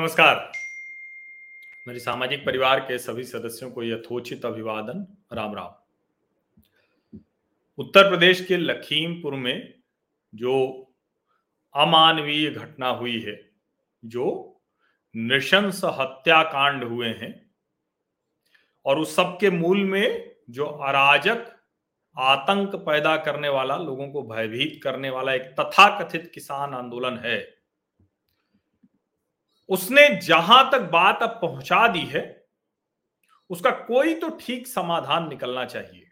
[0.00, 0.52] नमस्कार।
[1.88, 5.70] मेरे सामाजिक परिवार के सभी सदस्यों को यथोचित अभिवादन। राम राम।
[7.78, 9.74] उत्तर प्रदेश के लखीमपुर में
[10.34, 10.86] जो
[11.74, 13.50] अमानवीय घटना हुई है,
[14.04, 14.60] जो
[15.16, 17.50] नृशंस हत्याकांड हुए हैं,
[18.86, 21.56] और उस सब के मूल में जो अराजक
[22.18, 27.59] आतंक पैदा करने वाला, लोगों को भयभीत करने वाला एक तथाकथित किसान आंदोलन है
[29.70, 32.46] उसने जहाँ तक बात अब पहुँचा दी है,
[33.50, 36.06] उसका कोई तो ठीक समाधान निकलना चाहिए।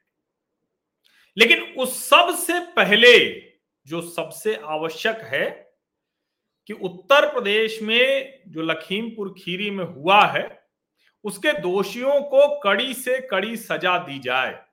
[1.36, 3.40] लेकिन उस सबसे पहले
[3.86, 5.50] जो सबसे आवश्यक है
[6.66, 10.68] कि उत्तर प्रदेश में जो लखीमपुर खीरी में हुआ है,
[11.24, 14.64] उसके दोषियों को कड़ी से कड़ी सजा दी जाए।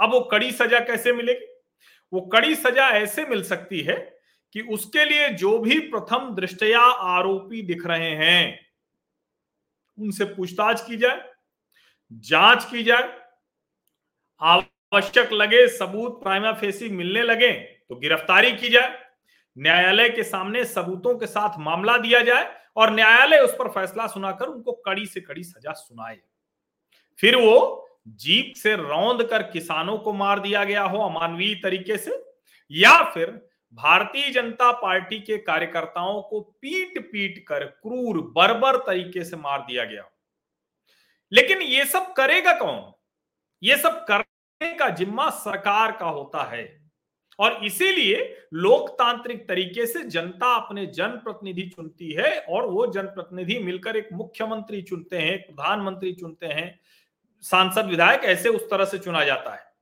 [0.00, 1.46] अब वो कड़ी सजा कैसे मिलेगी?
[2.12, 4.21] वो कड़ी सजा ऐसे मिल सकती है
[4.54, 8.58] कि उसके लिए जो भी प्रथम दृष्टया आरोपी दिख रहे हैं,
[9.98, 11.22] उनसे पूछताछ की जाए,
[12.10, 13.10] जाँच की जाए।
[14.40, 18.98] आवश्यक लगे सबूत प्राइमा फेसी मिलने लगे तो गिरफ्तारी की जाए।
[19.56, 24.46] न्यायालय के सामने सबूतों के साथ मामला दिया जाए और न्यायालय उस पर फैसला सुनाकर
[24.46, 26.18] उनको कड़ी से कड़ी सजा सुनाए।
[27.18, 32.22] फिर वो जीप से रौंद कर किसानों को मार दिया गया हो अमानवीय तरीके से,
[32.70, 33.30] या फिर
[33.74, 39.84] भारतीय जनता पार्टी के कार्यकर्ताओं को पीट पीट कर क्रूर, बर्बर तरीके से मार दिया
[39.84, 40.10] गया।
[41.32, 42.92] लेकिन ये सब करेगा कौन?
[43.62, 46.90] ये सब करने का जिम्मा सरकार का होता है।
[47.38, 54.08] और इसीलिए लोकतांत्रिक तरीके से जनता अपने जनप्रतिनिधि चुनती है और वो जनप्रतिनिधि मिलकर एक
[54.12, 56.80] मुख्यमंत्री चुनते हैं प्रधानमंत्री चुनते हैं।
[57.40, 59.72] सांसद, विधायक ऐसे उस तरह से चुना जाता है।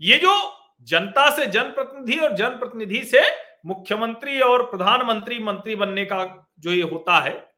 [0.00, 3.22] ये जो जनता से जनप्रतिनिधि और जनप्रतिनिधि से
[3.66, 6.24] मुख्यमंत्री और प्रधानमंत्री मंत्री बनने का
[6.58, 7.52] जो ये होता है,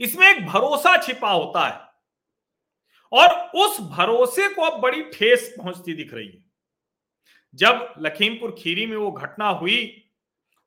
[0.00, 1.82] इसमें एक भरोसा छिपा होता है।
[3.12, 6.42] और उस भरोसे को अब बड़ी ठेस पहुँचती दिख रही है।
[7.54, 10.00] जब लखीमपुर खीरी में वो घटना हुई,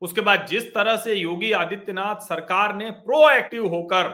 [0.02, 4.10] उसके बाद जिस तरह से योगी आदित्यनाथ सरकार ने प्रोएक्टिव होकर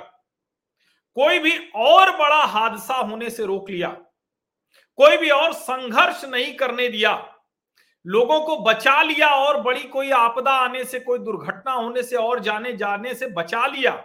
[1.18, 3.90] कोई भी और बड़ा हादसा होने से रोक लिया,
[5.00, 7.14] कोई भी और संघर्ष नहीं करने दिया
[8.08, 12.40] लोगों को बचा लिया और बड़ी कोई आपदा आने से, कोई दुर्घटना होने से और
[12.40, 14.04] जाने जाने से बचा लिया।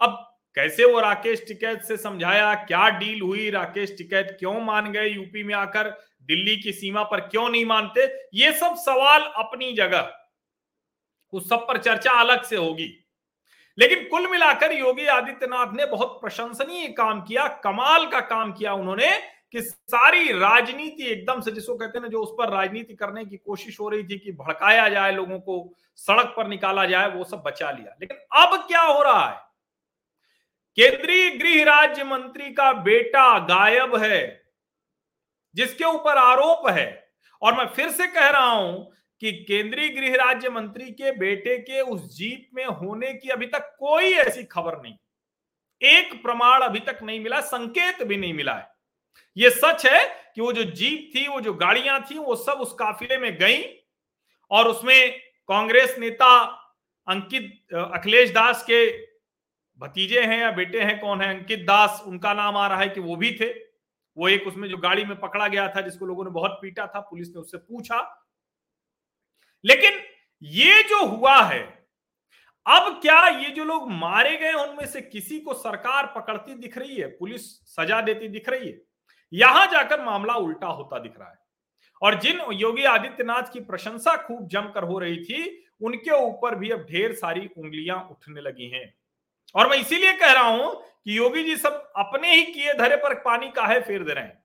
[0.00, 3.50] अब कैसे वो राकेश टिकैत से समझाया, क्या डील हुई?
[3.50, 5.88] राकेश टिकैत क्यों मान गए यूपी में आकर?
[6.22, 8.28] दिल्ली की सीमा पर क्यों नहीं मानते?
[8.34, 10.12] ये सब सवाल अपनी जगह।
[11.32, 13.08] उस सब पर चर्चा अलग से होगी।
[13.78, 19.31] लेकिन कुल मिलाकर योगी आदित्यनाथ ने बहुत प्रशंसनीय काम किया, कमाल का काम किया उन्होंने।
[19.52, 23.36] कि सारी राजनीति एकदम से, जिसको कहते हैं ना, जो उस पर राजनीति करने की
[23.36, 27.42] कोशिश हो रही थी कि भड़काया जाए लोगों को, सड़क पर निकाला जाए, वो सब
[27.46, 29.40] बचा लिया। लेकिन अब क्या हो रहा है?
[30.76, 34.42] केंद्रीय गृह राज्य मंत्री का बेटा गायब है,
[35.54, 37.10] जिसके ऊपर आरोप है।
[37.42, 41.80] और मैं फिर से कह रहा हूँ कि केंद्रीय गृह राज्य मंत्री के बेटे के
[41.80, 44.94] उस जीप में होने की अभी तक कोई ऐसी खबर नहीं।
[45.82, 48.71] एक प्रमाण अभी तक नहीं मिला, संकेत भी नहीं मिला है।
[49.36, 52.72] ये सच है कि वो जो जीप थी, वो जो गाड़ियाँ थी, वो सब उस
[52.72, 53.62] काफिले में गई
[54.50, 56.58] और उसमें कांग्रेस नेता
[57.08, 58.86] अंकित अखिलेश दास के
[59.78, 61.38] भतीजे हैं या बेटे हैं, कौन है?
[61.38, 63.72] अंकित दास, उनका नाम आ रहा है कि वो भी थे।
[64.16, 67.00] वो एक उसमें जो गाड़ी में पकड़ा गया था, जिसको लोगों ने बहुत पीटा था,
[67.00, 68.28] पुलिस ने उससे पूछा।
[69.64, 70.00] लेकिन
[70.42, 71.88] ये जो हुआ है,
[72.66, 76.96] अब क्या ये जो लोग मारे गए उनमें से किसी को सरकार पकड़ती दिख रही
[76.96, 77.06] है?
[77.06, 77.46] पुलिस
[77.76, 78.91] सजा देती दिख रही है?
[79.32, 81.40] यहाँ जाकर मामला उल्टा होता दिख रहा है।
[82.02, 86.86] और जिन योगी आदित्यनाथ की प्रशंसा खूब जमकर हो रही थी, उनके ऊपर भी अब
[86.90, 88.94] ढेर सारी उंगलियाँ उठने लगी हैं।
[89.54, 93.14] और मैं इसीलिए कह रहा हूँ कि योगी जी सब अपने ही किए धरे पर
[93.14, 94.44] पानी काहे फेर दे रहे हैं।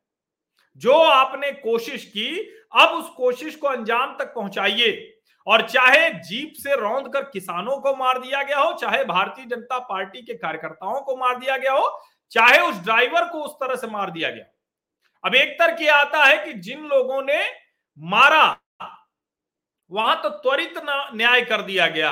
[0.76, 2.38] जो आपने कोशिश की,
[2.76, 5.14] अब उस कोशिश को अंजाम तक पहुंचाइए।
[5.48, 9.80] और चाहे जीप से रौंद कर किसानों को मार दिया गया हो, चाहे भारतीय जनता
[9.80, 12.02] पार्टी के कार्यकर्ताओं को मार दिया गया हो,
[12.32, 14.46] चाहे उस ड्राइवर को उस तरह से मार दिया गया
[15.28, 17.44] अब एक तर्क यह आता है कि जिन लोगों ने
[17.98, 18.60] मारा,
[19.92, 20.74] वहाँ तो त्वरित
[21.16, 22.12] न्याय कर दिया गया।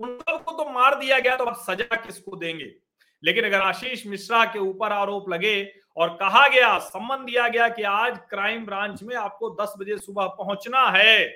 [0.00, 2.74] उन सबको तो मार दिया गया तो अब सजा किसको देंगे?
[3.22, 7.82] लेकिन अगर आशीष मिश्रा के ऊपर आरोप लगे और कहा गया, सम्मन दिया गया कि
[7.82, 11.26] आज क्राइम ब्रांच में आपको 10 बजे सुबह पहुँचना है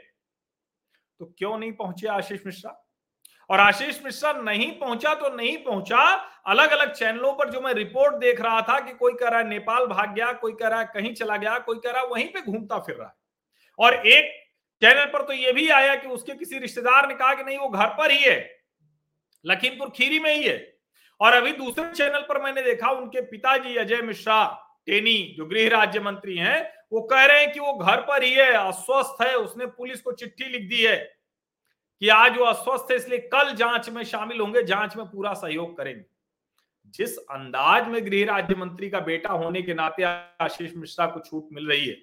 [1.20, 2.83] तो क्यों नहीं पहुँचे आशीष मिश्रा?
[3.50, 6.04] और आशीष मिश्रा नहीं पहुँचा तो नहीं पहुँचा।
[6.46, 9.48] अलग अलग चैनलों पर जो मैं रिपोर्ट देख रहा था कि कोई कह रहा है
[9.48, 12.26] नेपाल भाग गया, कोई कह रहा है कहीं चला गया, कोई कह रहा है वहीं
[12.26, 13.14] पे घूमता फिर रहा है।
[13.78, 14.32] और एक
[14.82, 17.68] चैनल पर तो यह भी आया कि उसके किसी रिश्तेदार ने कहा कि नहीं, वो
[17.68, 18.38] घर पर ही है,
[19.44, 20.72] लखीमपुर खीरी में ही है।
[21.20, 24.44] और अभी दूसरे चैनल पर मैंने देखा, उनके पिताजी अजय मिश्रा,
[24.86, 28.32] टेनी, जो गृह राज्य मंत्री हैं, वो कह रहे हैं कि वो घर पर ही
[28.32, 30.96] है, अस्वस्थ है, उसने पुलिस को चिट्ठी लिख दी है।
[32.02, 35.76] कि आज वो अस्वस्थ है, इसलिए कल जाँच में शामिल होंगे, जाँच में पूरा सहयोग
[35.76, 36.04] करेंगे।
[36.94, 41.48] जिस अंदाज में गृह राज्य मंत्री का बेटा होने के नाते आशीष मिश्रा को छूट
[41.52, 41.96] मिल रही है,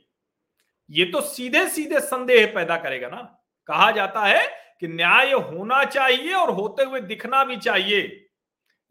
[0.89, 3.21] ये तो सीधे सीधे संदेह पैदा करेगा ना।
[3.69, 4.47] कहा जाता है
[4.81, 8.27] कि न्याय होना चाहिए और होते हुए दिखना भी चाहिए।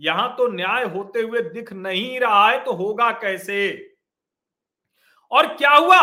[0.01, 3.97] यहाँ तो न्याय होते हुए दिख नहीं रहा है तो होगा कैसे?
[5.31, 6.03] और क्या हुआ?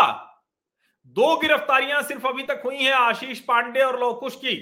[1.06, 4.54] दो गिरफ्तारियाँ सिर्फ़ अभी तक हुई हैं, आशीष पांडे और लौकुश की।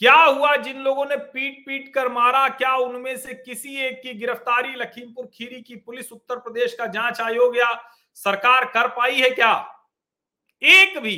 [0.00, 2.48] क्या हुआ जिन लोगों ने पीट पीट कर मारा?
[2.48, 7.20] क्या उनमें से किसी एक की गिरफ्तारी लखीमपुर खीरी की पुलिस उत्तर प्रदेश का जाँच
[7.20, 7.72] आयोग या
[8.16, 9.52] सरकार कर पाई है क्या?
[10.62, 11.16] एक भी,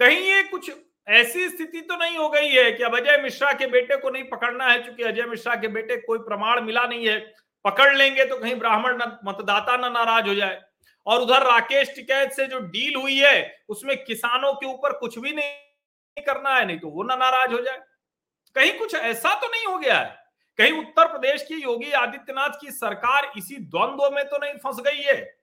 [0.00, 0.70] कहीं ये कुछ
[1.08, 4.24] ऐसी स्थिति तो नहीं हो गई है कि अब अजय मिश्रा के बेटे को नहीं
[4.24, 7.18] पकड़ना है क्योंकि अजय मिश्रा के बेटे कोई प्रमाण मिला नहीं है।
[7.64, 10.60] पकड़ लेंगे तो कहीं ब्राह्मण मतदाता न नाराज़ हो जाए।
[11.06, 15.32] और उधर राकेश टिकैत से जो डील हुई है, उसमें किसानों के ऊपर कुछ भी
[15.32, 15.50] नहीं
[16.20, 17.78] करना है, नहीं तो वो ना नाराज़ हो जाए।
[18.54, 20.18] कहीं कुछ ऐसा तो नहीं हो गया है।
[20.58, 25.02] कहीं उत्तर प्रदेश की योगी आदित्यनाथ की सरकार इसी द्वंद्व में तो नहीं फंस गई
[25.02, 25.38] है।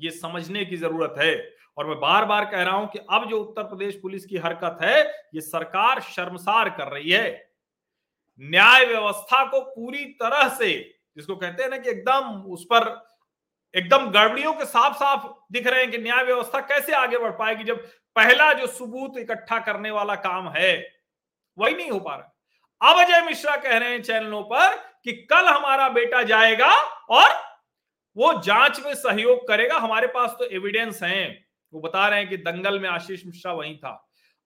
[0.00, 3.40] ये समझने की ज़रूरत है। और मैं बार बार कह रहा हूँ कि अब जो
[3.40, 7.52] उत्तर प्रदेश पुलिस की हरकत है, ये सरकार शर्मसार कर रही है।
[8.40, 13.08] न्याय व्यवस्था को पूरी तरह से, जिसको कहते हैं ना कि एकदम उस पर
[13.74, 17.64] एकदम गड़बड़ियों के साफ़ साफ़ दिख रहे हैं कि न्याय व्यवस्था कैसे आगे बढ़ पाएगी,
[17.64, 17.84] जब
[18.16, 20.76] पहला जो सबूत इकट्ठा करने वाला काम है,
[21.58, 22.34] वही नहीं हो पा रहा
[22.80, 24.74] अब अजय मिश्रा कह रहे हैं चैनलों पर
[25.04, 26.70] कि कल हमारा बेटा जाएगा
[27.10, 27.30] और
[28.16, 31.26] वो जाँच में सहयोग करेगा। हमारे पास तो एविडेंस है।
[31.72, 33.90] वो बता रहे हैं कि दंगल में आशीष मिश्रा वही था।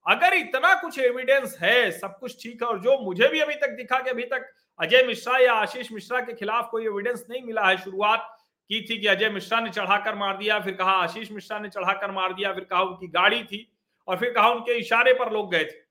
[0.05, 3.69] अगर इतना कुछ एविडेंस है, सब कुछ ठीक है, और जो मुझे भी अभी तक
[3.69, 4.49] दिखा कि अभी तक
[4.79, 8.32] अजय मिश्रा या आशीष मिश्रा के खिलाफ कोई एविडेंस नहीं मिला है शुरुआत
[8.69, 12.11] की थी कि अजय मिश्रा ने चढ़ाकर मार दिया, फिर कहा आशीष मिश्रा ने चढ़ाकर
[12.11, 13.71] मार दिया, फिर कहा उनकी गाड़ी थी
[14.07, 15.81] और फिर कहा उनके इशारे पर लोग गए थे।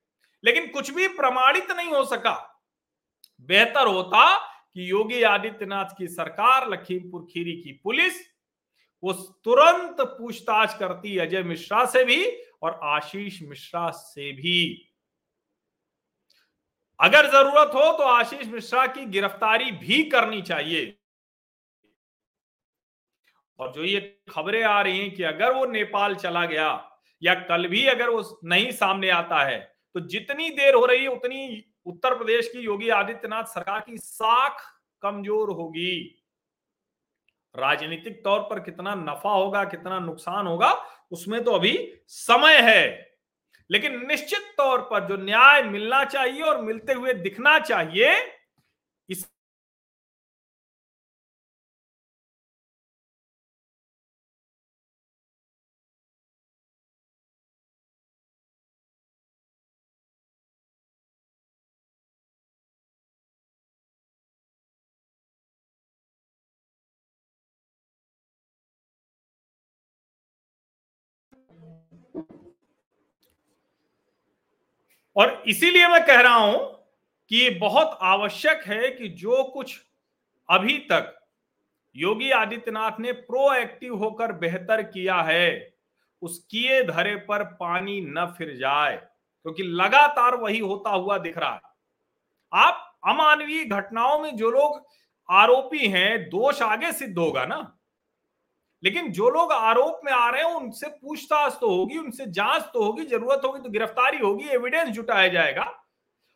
[0.44, 2.64] लेकिन कुछ भी प्रमाणित नहीं हो सका।
[3.40, 8.14] बेहतर होता कि योगी आदित्यनाथ की सरकार, लखीमपुर खीरी की पुलिस,
[9.02, 12.24] वो तुरंत पूछताछ करती अजय मिश्रा से भी
[12.62, 14.88] और आशीष मिश्रा से भी।
[17.00, 20.98] अगर ज़रूरत हो तो आशीष मिश्रा की गिरफ्तारी भी करनी चाहिए।
[23.62, 24.00] और जो ये
[24.30, 26.70] खबरें आ रही हैं कि अगर वो नेपाल चला गया
[27.22, 29.58] या कल भी अगर वो नहीं सामने आता है
[29.94, 34.60] तो जितनी देर हो रही है, उतनी उत्तर प्रदेश की योगी आदित्यनाथ सरकार की साख
[35.02, 36.18] कमज़ोर होगी।
[37.54, 40.72] राजनीतिक तौर पर कितना नफा होगा, कितना नुकसान होगा,
[41.12, 41.76] उसमें तो अभी
[42.08, 43.12] समय है।
[43.70, 48.14] लेकिन निश्चित तौर पर जो न्याय मिलना चाहिए और मिलते हुए दिखना चाहिए
[75.16, 76.58] और इसीलिए मैं कह रहा हूँ
[77.30, 79.80] कि बहुत आवश्यक है कि जो कुछ
[80.48, 81.18] अभी तक
[81.96, 85.74] योगी आदित्यनाथ ने प्रोएक्टिव होकर बेहतर किया है,
[86.22, 91.54] उस किए धरे पर पानी न फिर जाए, क्योंकि लगातार वही होता हुआ दिख रहा
[91.54, 91.60] है।
[92.52, 94.86] आप अमानवीय घटनाओं में जो लोग
[95.28, 97.78] आरोपी हैं, दोष आगे सिद्ध होगा ना?
[98.82, 102.84] लेकिन जो लोग आरोप में आ रहे हैं, उनसे पूछताछ तो होगी, उनसे जाँच तो
[102.84, 105.78] होगी, ज़रूरत होगी तो गिरफ्तारी होगी एविडेंस जुटाया जाएगा।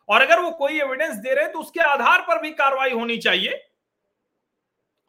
[0.09, 3.19] और अगर वो कोई एविडेंस दे रहे हैं तो उसके आधार पर भी कार्रवाई होनी
[3.19, 3.63] चाहिए।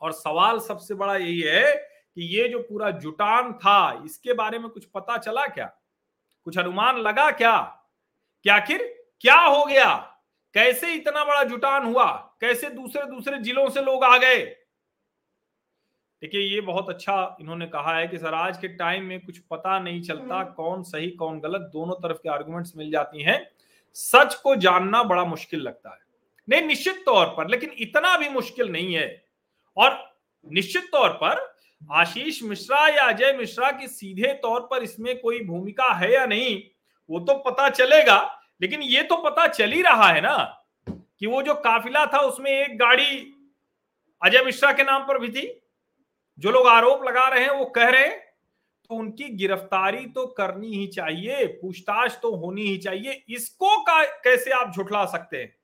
[0.02, 4.70] और सवाल सबसे बड़ा यही है कि ये जो पूरा जुटान था, इसके बारे में
[4.70, 5.66] कुछ पता चला क्या?
[6.46, 7.58] कुछ अनुमान लगा क्या?
[8.44, 9.96] कि आखिर क्या हो गया?
[10.54, 12.06] कैसे इतना बड़ा जुटान हुआ?
[12.42, 14.67] कैसे दूसरे दूसरे जिलों से लोग आ गए?
[16.22, 19.80] देखिए ये बहुत अच्छा इन्होंने कहा है कि सर आज के टाइम में कुछ पता
[19.80, 23.40] नहीं चलता हम्म। कौन सही कौन गलत दोनों तरफ़ के आर्गुमेंट्स मिल जाती हैं।
[23.96, 26.00] सच को जानना बड़ा मुश्किल लगता है।
[26.48, 29.06] नहीं निश्चित तौर पर लेकिन इतना भी मुश्किल नहीं है।
[29.78, 29.98] और
[30.48, 31.46] निश्चित तौर पर
[31.82, 36.62] आशीष मिश्रा या अजय मिश्रा की सीधे तौर पर इसमें कोई भूमिका है या नहीं
[37.10, 38.20] वो तो पता चलेगा।
[38.62, 40.38] लेकिन ये तो पता चल ही रहा है ना
[40.88, 43.34] कि वो जो काफिला था उसमें एक गाड़ी
[44.22, 45.48] अजय मिश्रा के नाम पर भी थी।
[46.40, 48.26] जो लोग आरोप लगा रहे हैं, वो कह रहे हैं
[48.90, 54.52] तो उनकी गिरफ्तारी तो करनी ही चाहिए, पूछताछ तो होनी ही चाहिए, इसको का, कैसे
[54.52, 55.56] आप झुठला सकते हैं?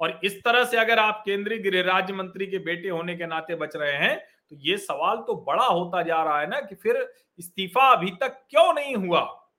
[0.00, 3.54] और इस तरह से अगर आप केंद्रीय गृह राज्य मंत्री के बेटे होने के नाते
[3.54, 4.16] बच रहे हैं
[4.50, 6.96] तो ये सवाल तो बड़ा होता जा रहा है ना कि फिर
[7.38, 9.50] इस्तीफा अभी तक क्यों नहीं हुआ?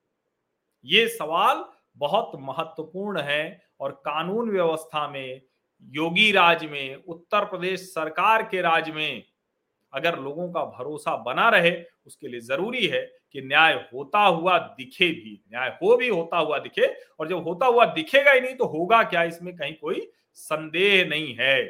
[0.86, 1.64] ये सवाल
[1.98, 5.42] बहुत महत्वपूर्ण है और कानून व्यवस्था में,
[5.84, 9.24] योगी राज में, उत्तर प्रदेश सरकार के राज में
[9.94, 11.72] अगर लोगों का भरोसा बना रहे,
[12.06, 13.02] उसके लिए ज़रूरी है
[13.34, 16.88] कि न्याय होता हुआ दिखे भी। न्याय हो भी, होता हुआ दिखे
[17.20, 19.24] और जब होता हुआ दिखेगा ही नहीं तो होगा क्या?
[19.24, 21.62] इसमें कहीं कोई संदेह नहीं है।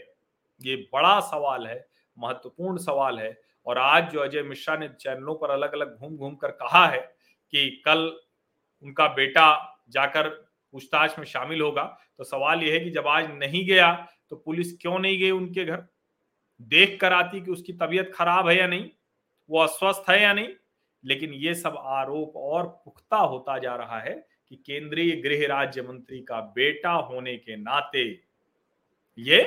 [0.61, 1.85] ये बड़ा सवाल है,
[2.17, 3.37] महत्वपूर्ण सवाल है
[3.67, 6.99] और आज जो अजय मिश्रा ने चैनलों पर अलग अलग घूम घूम कर कहा है
[7.53, 7.99] कि कल
[8.83, 9.47] उनका बेटा
[9.89, 10.27] जाकर
[10.73, 11.83] पूछताछ में शामिल होगा
[12.17, 13.91] तो सवाल यह है कि जब आज नहीं गया
[14.29, 15.83] तो पुलिस क्यों नहीं गई उनके घर?
[16.69, 18.89] देख कर आती कि उसकी तबीयत खराब है या नहीं,
[19.49, 20.49] वो अस्वस्थ है या नहीं,
[21.03, 24.13] लेकिन ये सब आरोप और पुख्ता होता जा रहा है
[24.49, 28.03] कि केंद्रीय गृह राज्य मंत्री का बेटा होने के नाते
[29.17, 29.41] ये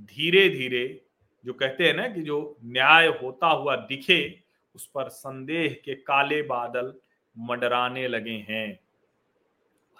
[0.00, 1.06] धीरे धीरे
[1.44, 4.42] जो कहते हैं ना कि जो न्याय होता हुआ दिखे,
[4.74, 6.92] उस पर संदेह के काले बादल
[7.36, 8.78] मंडराने लगे हैं।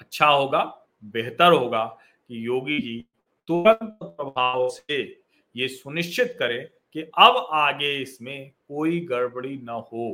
[0.00, 0.62] अच्छा होगा,
[1.04, 3.04] बेहतर होगा कि योगी जी
[3.48, 5.19] तुरंत प्रभाव से
[5.54, 6.64] ये सुनिश्चित करें
[6.96, 10.12] कि अब आगे इसमें कोई गड़बड़ी न हो।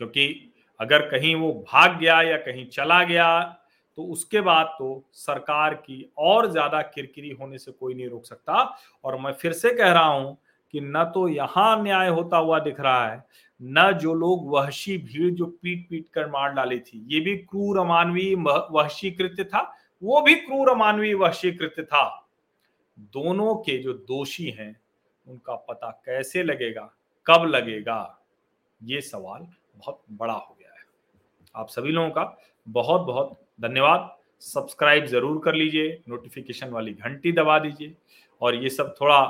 [0.00, 3.40] क्योंकि अगर कहीं वो भाग गया या कहीं चला गया
[3.98, 8.62] तो उसके बाद तो सरकार की और ज़्यादा किरकिरी होने से कोई नहीं रोक सकता।
[9.04, 10.36] और मैं फिर से कह रहा हूँ
[10.74, 13.24] कि न तो यहाँ न्याय होता हुआ दिख रहा है,
[13.60, 17.78] न जो लोग वहशी भीड़ जो पीट पीट कर मार डाली थी, ये भी क्रूर
[17.78, 19.60] अमानवीय वहशी कृत्य था,
[20.02, 22.21] वो भी क्रूर अमानवीय वहशी कृत्य था।
[23.14, 24.74] दोनों के जो दोषी हैं,
[25.26, 26.90] उनका पता कैसे लगेगा,
[27.26, 28.18] कब लगेगा,
[28.80, 30.84] ये सवाल बहुत बड़ा हो गया है।
[31.54, 34.10] आप सभी लोगों का बहुत बहुत धन्यवाद।
[34.42, 37.94] सब्सक्राइब ज़रूर कर लीजिए, नोटिफिकेशन वाली घंटी दबा दीजिए
[38.42, 39.20] और ये सब थोड़ा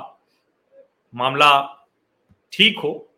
[1.13, 1.51] मामला
[2.53, 3.09] ठीक हो,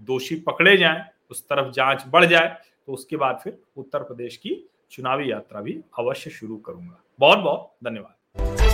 [0.00, 2.56] दोषी पकड़े जाएँ, उस तरफ़ जाँच बढ़ जाए
[2.86, 4.56] तो उसके बाद फिर उत्तर प्रदेश की
[4.90, 8.73] चुनावी यात्रा भी अवश्य शुरू करूँगा। बहुत बहुत धन्यवाद।